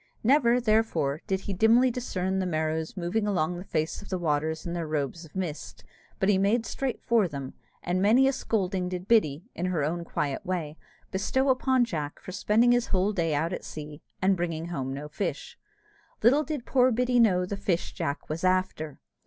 [0.23, 4.65] Never, therefore, did he dimly discern the Merrows moving along the face of the waters
[4.65, 5.83] in their robes of mist,
[6.19, 10.03] but he made direct for them; and many a scolding did Biddy, in her own
[10.03, 10.75] quiet way,
[11.11, 15.07] bestow upon Jack for spending his whole day out at sea, and bringing home no
[15.07, 15.55] fish.
[16.23, 18.99] Little did poor Biddy know the fish Jack was after!